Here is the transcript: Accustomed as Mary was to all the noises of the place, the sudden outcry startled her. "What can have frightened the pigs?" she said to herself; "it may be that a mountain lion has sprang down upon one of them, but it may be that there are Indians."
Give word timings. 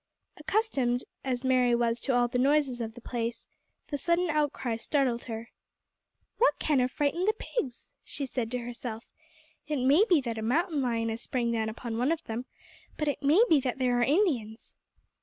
Accustomed 0.37 1.03
as 1.23 1.45
Mary 1.45 1.75
was 1.75 1.99
to 1.99 2.15
all 2.15 2.27
the 2.27 2.39
noises 2.39 2.81
of 2.81 2.95
the 2.95 3.01
place, 3.01 3.47
the 3.89 3.99
sudden 3.99 4.31
outcry 4.31 4.75
startled 4.77 5.25
her. 5.25 5.51
"What 6.39 6.57
can 6.57 6.79
have 6.79 6.89
frightened 6.89 7.27
the 7.27 7.35
pigs?" 7.37 7.93
she 8.03 8.25
said 8.25 8.49
to 8.49 8.57
herself; 8.57 9.11
"it 9.67 9.77
may 9.77 10.03
be 10.09 10.19
that 10.21 10.39
a 10.39 10.41
mountain 10.41 10.81
lion 10.81 11.09
has 11.09 11.21
sprang 11.21 11.51
down 11.51 11.69
upon 11.69 11.99
one 11.99 12.11
of 12.11 12.23
them, 12.23 12.47
but 12.97 13.07
it 13.09 13.21
may 13.21 13.43
be 13.47 13.59
that 13.59 13.77
there 13.77 13.99
are 13.99 14.03
Indians." 14.03 14.73